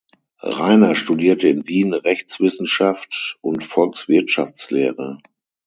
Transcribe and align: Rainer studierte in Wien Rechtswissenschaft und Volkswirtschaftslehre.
Rainer 0.41 0.95
studierte 0.95 1.47
in 1.47 1.67
Wien 1.67 1.93
Rechtswissenschaft 1.93 3.37
und 3.41 3.63
Volkswirtschaftslehre. 3.63 5.19